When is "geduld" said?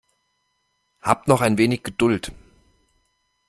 1.83-2.31